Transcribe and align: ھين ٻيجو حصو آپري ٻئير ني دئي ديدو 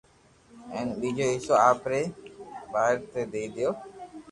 ھين 0.71 0.87
ٻيجو 0.99 1.25
حصو 1.33 1.55
آپري 1.71 2.01
ٻئير 2.71 2.97
ني 3.07 3.21
دئي 3.31 3.47
ديدو 3.53 3.69